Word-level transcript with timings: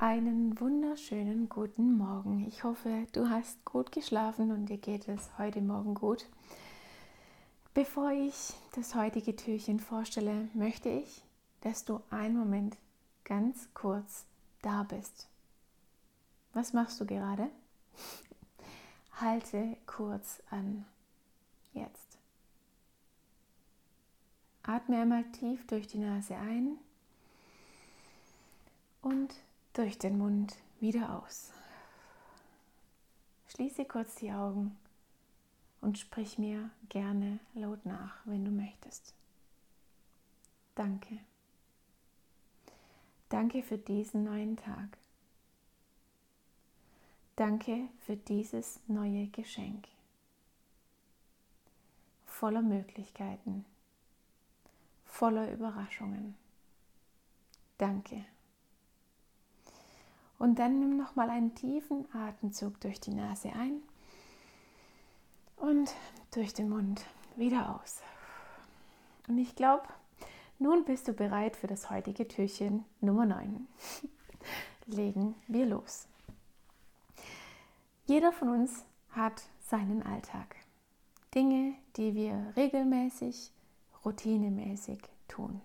Einen 0.00 0.60
wunderschönen 0.60 1.48
guten 1.48 1.98
Morgen. 1.98 2.46
Ich 2.46 2.62
hoffe, 2.62 3.08
du 3.10 3.30
hast 3.30 3.64
gut 3.64 3.90
geschlafen 3.90 4.52
und 4.52 4.66
dir 4.66 4.78
geht 4.78 5.08
es 5.08 5.28
heute 5.38 5.60
Morgen 5.60 5.94
gut. 5.94 6.24
Bevor 7.74 8.12
ich 8.12 8.52
das 8.76 8.94
heutige 8.94 9.34
Türchen 9.34 9.80
vorstelle, 9.80 10.46
möchte 10.54 10.88
ich, 10.88 11.24
dass 11.62 11.84
du 11.84 12.00
einen 12.10 12.38
Moment 12.38 12.76
ganz 13.24 13.70
kurz 13.74 14.24
da 14.62 14.84
bist. 14.84 15.26
Was 16.52 16.72
machst 16.72 17.00
du 17.00 17.04
gerade? 17.04 17.48
Halte 19.20 19.76
kurz 19.86 20.40
an. 20.50 20.84
Jetzt. 21.72 22.18
Atme 24.62 25.00
einmal 25.00 25.24
tief 25.32 25.66
durch 25.66 25.88
die 25.88 25.98
Nase 25.98 26.36
ein 26.36 26.78
und 29.02 29.34
durch 29.78 29.96
den 29.96 30.18
Mund 30.18 30.56
wieder 30.80 31.22
aus. 31.22 31.52
Schließe 33.46 33.84
kurz 33.84 34.16
die 34.16 34.32
Augen 34.32 34.76
und 35.80 35.98
sprich 35.98 36.36
mir 36.36 36.70
gerne 36.88 37.38
laut 37.54 37.86
nach, 37.86 38.16
wenn 38.24 38.44
du 38.44 38.50
möchtest. 38.50 39.14
Danke. 40.74 41.20
Danke 43.28 43.62
für 43.62 43.78
diesen 43.78 44.24
neuen 44.24 44.56
Tag. 44.56 44.98
Danke 47.36 47.88
für 48.00 48.16
dieses 48.16 48.80
neue 48.88 49.28
Geschenk. 49.28 49.86
Voller 52.26 52.62
Möglichkeiten, 52.62 53.64
voller 55.04 55.52
Überraschungen. 55.52 56.36
Danke. 57.76 58.24
Und 60.38 60.58
dann 60.58 60.78
nimm 60.78 60.96
noch 60.96 61.16
mal 61.16 61.30
einen 61.30 61.54
tiefen 61.54 62.06
Atemzug 62.14 62.80
durch 62.80 63.00
die 63.00 63.14
Nase 63.14 63.52
ein 63.52 63.82
und 65.56 65.92
durch 66.30 66.54
den 66.54 66.68
Mund 66.68 67.04
wieder 67.36 67.74
aus. 67.74 68.00
Und 69.26 69.38
ich 69.38 69.56
glaube, 69.56 69.86
nun 70.58 70.84
bist 70.84 71.08
du 71.08 71.12
bereit 71.12 71.56
für 71.56 71.66
das 71.66 71.90
heutige 71.90 72.26
Türchen 72.26 72.84
Nummer 73.00 73.26
9. 73.26 73.66
Legen 74.86 75.34
wir 75.46 75.66
los. 75.66 76.06
Jeder 78.06 78.32
von 78.32 78.48
uns 78.48 78.84
hat 79.10 79.42
seinen 79.60 80.02
Alltag. 80.02 80.56
Dinge, 81.34 81.74
die 81.96 82.14
wir 82.14 82.52
regelmäßig, 82.56 83.52
routinemäßig 84.04 84.98
tun. 85.28 85.60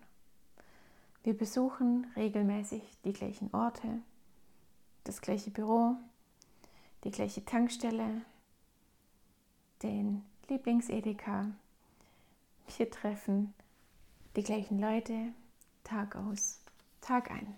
Wir 1.23 1.37
besuchen 1.37 2.05
regelmäßig 2.17 2.83
die 3.05 3.13
gleichen 3.13 3.49
Orte, 3.53 4.01
das 5.03 5.21
gleiche 5.21 5.51
Büro, 5.51 5.95
die 7.03 7.11
gleiche 7.11 7.43
Tankstelle, 7.43 8.21
den 9.81 10.23
Lieblingsedeka. 10.49 11.47
Wir 12.77 12.89
treffen 12.89 13.53
die 14.35 14.43
gleichen 14.43 14.79
Leute 14.79 15.33
Tag 15.83 16.15
aus, 16.15 16.59
Tag 17.01 17.31
ein. 17.31 17.55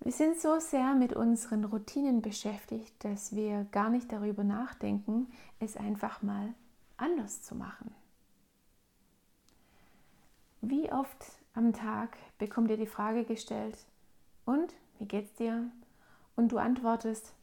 Wir 0.00 0.12
sind 0.12 0.40
so 0.40 0.58
sehr 0.58 0.94
mit 0.94 1.12
unseren 1.12 1.64
Routinen 1.64 2.22
beschäftigt, 2.22 2.92
dass 3.04 3.36
wir 3.36 3.64
gar 3.70 3.88
nicht 3.88 4.10
darüber 4.10 4.42
nachdenken, 4.42 5.30
es 5.60 5.76
einfach 5.76 6.22
mal 6.22 6.54
anders 6.96 7.42
zu 7.42 7.54
machen. 7.54 7.94
Wie 10.60 10.90
oft 10.90 11.24
am 11.54 11.72
Tag 11.72 12.16
bekommt 12.38 12.70
ihr 12.70 12.76
die 12.76 12.86
Frage 12.86 13.24
gestellt, 13.24 13.76
und 14.44 14.74
wie 15.02 15.06
geht's 15.06 15.34
dir? 15.34 15.68
Und 16.36 16.52
du 16.52 16.58
antwortest, 16.58 17.34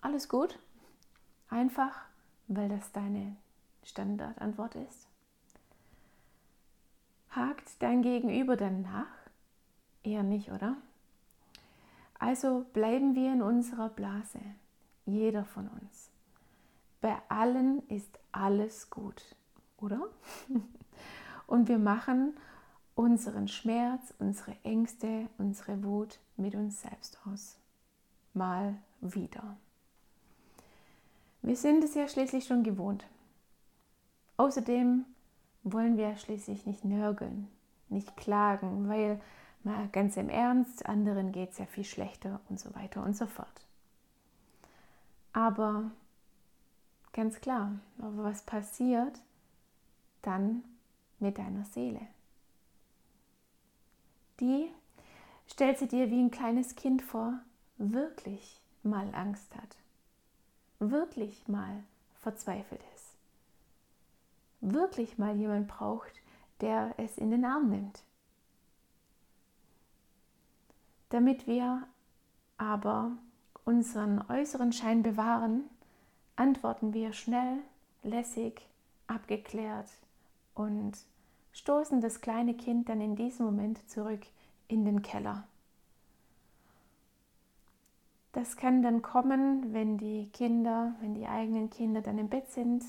alles 0.00 0.28
gut, 0.28 0.60
einfach, 1.48 2.02
weil 2.46 2.68
das 2.68 2.92
deine 2.92 3.34
Standardantwort 3.82 4.76
ist. 4.76 5.08
Hakt 7.30 7.68
dein 7.80 8.02
Gegenüber 8.02 8.56
dann 8.56 8.82
nach? 8.82 9.08
Eher 10.04 10.22
nicht, 10.22 10.52
oder? 10.52 10.76
Also 12.20 12.64
bleiben 12.74 13.16
wir 13.16 13.32
in 13.32 13.42
unserer 13.42 13.88
Blase, 13.88 14.38
jeder 15.04 15.44
von 15.44 15.66
uns. 15.66 16.10
Bei 17.00 17.20
allen 17.28 17.84
ist 17.88 18.20
alles 18.30 18.88
gut, 18.88 19.34
oder? 19.78 20.00
Und 21.48 21.66
wir 21.66 21.80
machen 21.80 22.36
unseren 23.00 23.48
Schmerz, 23.48 24.12
unsere 24.18 24.54
Ängste, 24.62 25.30
unsere 25.38 25.82
Wut 25.82 26.18
mit 26.36 26.54
uns 26.54 26.82
selbst 26.82 27.18
aus. 27.26 27.56
Mal 28.34 28.74
wieder. 29.00 29.56
Wir 31.40 31.56
sind 31.56 31.82
es 31.82 31.94
ja 31.94 32.06
schließlich 32.06 32.44
schon 32.44 32.62
gewohnt. 32.62 33.06
Außerdem 34.36 35.06
wollen 35.62 35.96
wir 35.96 36.14
schließlich 36.16 36.66
nicht 36.66 36.84
nörgeln, 36.84 37.48
nicht 37.88 38.18
klagen, 38.18 38.86
weil 38.90 39.18
mal 39.64 39.88
ganz 39.88 40.18
im 40.18 40.28
Ernst, 40.28 40.84
anderen 40.84 41.32
geht 41.32 41.52
es 41.52 41.58
ja 41.58 41.64
viel 41.64 41.84
schlechter 41.84 42.38
und 42.50 42.60
so 42.60 42.74
weiter 42.74 43.02
und 43.02 43.16
so 43.16 43.26
fort. 43.26 43.66
Aber 45.32 45.90
ganz 47.14 47.40
klar, 47.40 47.72
aber 47.98 48.24
was 48.24 48.42
passiert 48.42 49.22
dann 50.20 50.62
mit 51.18 51.38
deiner 51.38 51.64
Seele? 51.64 52.00
Die, 54.40 54.70
stellt 55.46 55.78
sie 55.78 55.88
dir 55.88 56.10
wie 56.10 56.20
ein 56.20 56.30
kleines 56.30 56.76
Kind 56.76 57.02
vor, 57.02 57.38
wirklich 57.76 58.60
mal 58.82 59.14
Angst 59.14 59.54
hat, 59.56 59.76
wirklich 60.78 61.46
mal 61.48 61.82
verzweifelt 62.20 62.82
ist, 62.94 63.16
wirklich 64.60 65.18
mal 65.18 65.36
jemand 65.36 65.68
braucht, 65.68 66.12
der 66.60 66.94
es 66.98 67.18
in 67.18 67.30
den 67.30 67.44
Arm 67.44 67.70
nimmt. 67.70 68.02
Damit 71.10 71.46
wir 71.46 71.86
aber 72.58 73.12
unseren 73.64 74.22
äußeren 74.30 74.72
Schein 74.72 75.02
bewahren, 75.02 75.64
antworten 76.36 76.92
wir 76.92 77.12
schnell, 77.12 77.58
lässig, 78.02 78.66
abgeklärt 79.06 79.88
und 80.54 80.96
stoßen 81.52 82.00
das 82.00 82.20
kleine 82.20 82.54
Kind 82.54 82.88
dann 82.88 83.00
in 83.00 83.16
diesem 83.16 83.46
Moment 83.46 83.88
zurück 83.90 84.22
in 84.68 84.84
den 84.84 85.02
Keller. 85.02 85.46
Das 88.32 88.56
kann 88.56 88.82
dann 88.82 89.02
kommen, 89.02 89.72
wenn 89.72 89.98
die 89.98 90.28
Kinder, 90.32 90.94
wenn 91.00 91.14
die 91.14 91.26
eigenen 91.26 91.68
Kinder 91.68 92.00
dann 92.00 92.18
im 92.18 92.28
Bett 92.28 92.48
sind, 92.50 92.84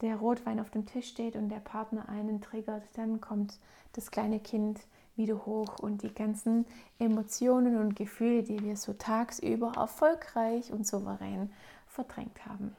der 0.00 0.16
Rotwein 0.16 0.60
auf 0.60 0.70
dem 0.70 0.86
Tisch 0.86 1.08
steht 1.08 1.36
und 1.36 1.50
der 1.50 1.60
Partner 1.60 2.08
einen 2.08 2.40
triggert, 2.40 2.84
dann 2.94 3.20
kommt 3.20 3.58
das 3.92 4.10
kleine 4.10 4.40
Kind 4.40 4.80
wieder 5.16 5.44
hoch 5.44 5.78
und 5.78 6.02
die 6.02 6.14
ganzen 6.14 6.64
Emotionen 6.98 7.76
und 7.76 7.96
Gefühle, 7.96 8.42
die 8.42 8.62
wir 8.62 8.76
so 8.76 8.94
tagsüber 8.94 9.72
erfolgreich 9.76 10.72
und 10.72 10.86
souverän 10.86 11.52
verdrängt 11.86 12.46
haben. 12.46 12.74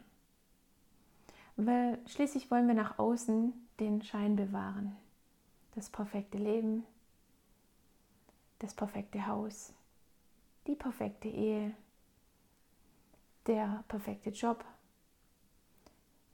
Weil 1.57 1.99
schließlich 2.07 2.49
wollen 2.49 2.67
wir 2.67 2.73
nach 2.73 2.97
außen 2.97 3.53
den 3.81 4.01
Schein 4.03 4.35
bewahren. 4.35 4.95
Das 5.73 5.89
perfekte 5.89 6.37
Leben, 6.37 6.85
das 8.59 8.73
perfekte 8.73 9.25
Haus, 9.25 9.73
die 10.67 10.75
perfekte 10.75 11.27
Ehe, 11.27 11.73
der 13.47 13.83
perfekte 13.87 14.29
Job. 14.29 14.63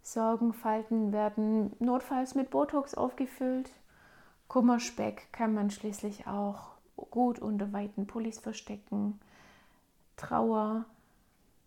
Sorgenfalten 0.02 1.14
werden 1.14 1.76
notfalls 1.80 2.36
mit 2.36 2.50
Botox 2.50 2.94
aufgefüllt. 2.96 3.72
Kummerspeck 4.48 5.32
kann 5.32 5.54
man 5.54 5.72
schließlich 5.72 6.28
auch 6.28 6.72
gut 7.12 7.40
unter 7.40 7.72
weiten 7.72 8.08
Pullis 8.08 8.40
verstecken. 8.40 9.20
Trauer 10.18 10.86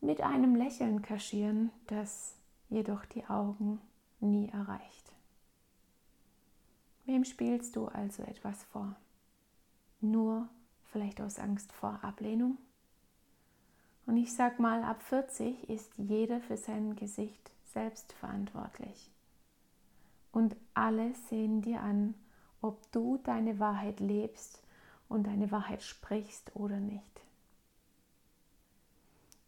mit 0.01 0.21
einem 0.23 0.57
Lächeln 0.57 1.03
kaschieren, 1.03 1.71
das 1.87 2.35
jedoch 2.69 3.05
die 3.07 3.25
Augen 3.27 3.81
nie 4.21 4.49
erreicht. 4.49 5.13
Wem 7.11 7.25
spielst 7.25 7.75
du 7.75 7.89
also 7.89 8.23
etwas 8.23 8.63
vor? 8.63 8.95
Nur 10.01 10.49
vielleicht 10.93 11.21
aus 11.21 11.41
Angst 11.41 11.73
vor 11.73 11.99
Ablehnung? 12.05 12.57
Und 14.07 14.17
ich 14.17 14.33
sag 14.33 14.61
mal, 14.61 14.85
ab 14.85 15.03
40 15.03 15.69
ist 15.69 15.91
jeder 15.97 16.41
für 16.41 16.57
sein 16.57 16.95
Gesicht 16.95 17.51
selbst 17.65 18.13
verantwortlich. 18.13 19.11
Und 20.31 20.55
alle 20.73 21.13
sehen 21.29 21.63
dir 21.63 21.81
an, 21.81 22.15
ob 22.63 22.93
du 22.93 23.19
deine 23.25 23.59
Wahrheit 23.59 23.99
lebst 23.99 24.63
und 25.09 25.27
deine 25.27 25.51
Wahrheit 25.51 25.83
sprichst 25.83 26.55
oder 26.55 26.79
nicht. 26.79 27.23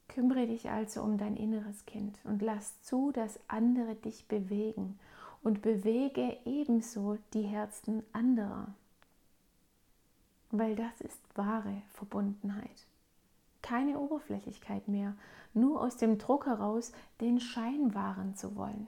Kümmere 0.08 0.48
dich 0.48 0.68
also 0.68 1.00
um 1.00 1.16
dein 1.16 1.36
inneres 1.36 1.86
Kind 1.86 2.18
und 2.24 2.42
lass 2.42 2.82
zu, 2.82 3.12
dass 3.12 3.38
andere 3.46 3.94
dich 3.94 4.26
bewegen 4.26 4.98
und 5.42 5.62
bewege 5.62 6.38
ebenso 6.44 7.18
die 7.32 7.42
Herzen 7.42 8.02
anderer. 8.12 8.74
weil 10.52 10.76
das 10.76 11.00
ist 11.00 11.18
wahre 11.34 11.82
Verbundenheit. 11.94 12.86
Keine 13.62 13.98
Oberflächlichkeit 13.98 14.86
mehr, 14.86 15.16
nur 15.54 15.80
aus 15.80 15.96
dem 15.96 16.18
Druck 16.18 16.46
heraus 16.46 16.92
den 17.20 17.40
Schein 17.40 17.94
wahren 17.94 18.36
zu 18.36 18.54
wollen. 18.54 18.86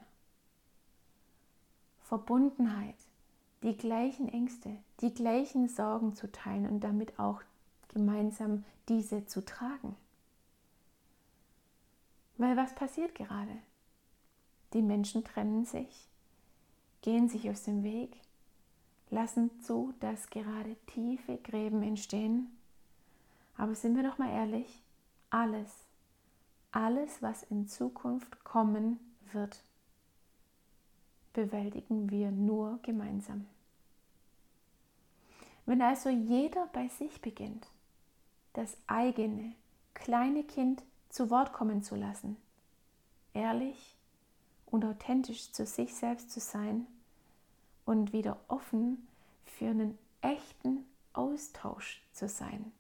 Verbundenheit, 2.02 2.96
die 3.62 3.76
gleichen 3.76 4.28
Ängste, 4.28 4.76
die 5.00 5.14
gleichen 5.14 5.68
Sorgen 5.68 6.14
zu 6.14 6.30
teilen 6.30 6.68
und 6.68 6.80
damit 6.80 7.18
auch 7.18 7.40
gemeinsam 7.88 8.64
diese 8.88 9.24
zu 9.24 9.42
tragen. 9.44 9.96
Weil 12.36 12.56
was 12.58 12.74
passiert 12.74 13.14
gerade? 13.14 13.56
Die 14.74 14.82
Menschen 14.82 15.24
trennen 15.24 15.64
sich, 15.64 16.08
gehen 17.04 17.28
sich 17.28 17.50
aus 17.50 17.64
dem 17.64 17.82
Weg, 17.82 18.16
lassen 19.10 19.50
zu, 19.60 19.92
dass 20.00 20.30
gerade 20.30 20.74
tiefe 20.86 21.36
Gräben 21.36 21.82
entstehen. 21.82 22.56
Aber 23.58 23.74
sind 23.74 23.94
wir 23.94 24.02
doch 24.02 24.16
mal 24.16 24.30
ehrlich, 24.30 24.82
alles, 25.28 25.70
alles, 26.72 27.20
was 27.20 27.42
in 27.42 27.68
Zukunft 27.68 28.42
kommen 28.42 28.98
wird, 29.32 29.62
bewältigen 31.34 32.08
wir 32.08 32.30
nur 32.30 32.78
gemeinsam. 32.80 33.46
Wenn 35.66 35.82
also 35.82 36.08
jeder 36.08 36.68
bei 36.68 36.88
sich 36.88 37.20
beginnt, 37.20 37.66
das 38.54 38.78
eigene 38.86 39.52
kleine 39.92 40.42
Kind 40.42 40.82
zu 41.10 41.28
Wort 41.28 41.52
kommen 41.52 41.82
zu 41.82 41.96
lassen, 41.96 42.38
ehrlich 43.34 43.94
und 44.64 44.86
authentisch 44.86 45.52
zu 45.52 45.66
sich 45.66 45.94
selbst 45.94 46.30
zu 46.30 46.40
sein 46.40 46.86
und 47.84 48.12
wieder 48.12 48.38
offen 48.48 49.06
für 49.44 49.66
einen 49.66 49.98
echten 50.20 50.84
Austausch 51.12 52.02
zu 52.12 52.28
sein, 52.28 52.72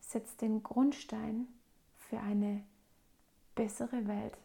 setzt 0.00 0.40
den 0.40 0.62
Grundstein 0.62 1.48
für 1.98 2.20
eine 2.20 2.62
bessere 3.54 4.06
Welt, 4.06 4.38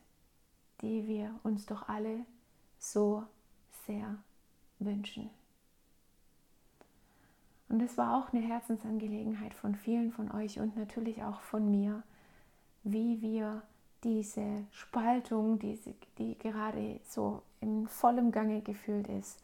die 0.82 1.08
wir 1.08 1.40
uns 1.44 1.66
doch 1.66 1.88
alle 1.88 2.26
so 2.80 3.24
sehr 3.86 4.18
wünschen. 4.80 5.30
Und 7.70 7.82
es 7.82 7.98
war 7.98 8.18
auch 8.18 8.34
eine 8.34 8.46
Herzensangelegenheit 8.46 9.54
von 9.54 9.76
vielen 9.76 10.12
von 10.12 10.32
euch 10.32 10.60
und 10.60 10.76
natürlich 10.76 11.24
auch 11.24 11.40
von 11.40 11.72
mir, 11.72 12.04
wie 12.84 13.22
wir 13.22 13.62
diese 14.04 14.66
Spaltung, 14.72 15.60
die, 15.60 15.80
die 16.18 16.38
gerade 16.38 17.00
so 17.08 17.42
in 17.60 17.88
vollem 17.88 18.32
Gange 18.32 18.62
gefühlt 18.62 19.08
ist, 19.08 19.40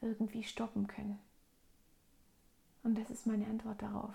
irgendwie 0.00 0.42
stoppen 0.42 0.86
können. 0.86 1.18
Und 2.82 2.98
das 2.98 3.10
ist 3.10 3.26
meine 3.26 3.46
Antwort 3.46 3.80
darauf. 3.82 4.14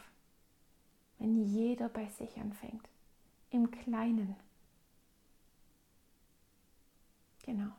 Wenn 1.18 1.44
jeder 1.45 1.89
bei 1.89 2.07
sich 2.07 2.39
anfängt, 2.39 2.88
im 3.51 3.71
Kleinen. 3.71 4.36
Genau. 7.45 7.71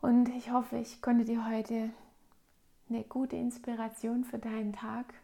Und 0.00 0.28
ich 0.30 0.50
hoffe, 0.50 0.78
ich 0.78 1.00
konnte 1.00 1.24
dir 1.24 1.48
heute 1.48 1.90
eine 2.88 3.04
gute 3.04 3.36
Inspiration 3.36 4.24
für 4.24 4.38
deinen 4.38 4.72
Tag 4.72 5.14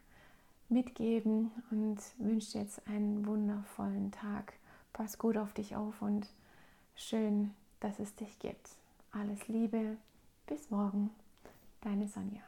mitgeben 0.69 1.51
und 1.71 1.99
wünsche 2.19 2.53
dir 2.53 2.61
jetzt 2.63 2.87
einen 2.87 3.27
wundervollen 3.27 4.13
Tag. 4.13 4.55
Pass 4.97 5.19
gut 5.19 5.37
auf 5.37 5.53
dich 5.53 5.77
auf 5.77 6.01
und 6.01 6.27
schön, 6.95 7.53
dass 7.81 7.99
es 7.99 8.15
dich 8.15 8.39
gibt. 8.39 8.71
Alles 9.13 9.47
Liebe, 9.47 9.99
bis 10.47 10.71
morgen, 10.71 11.11
deine 11.83 12.09
Sonja. 12.09 12.41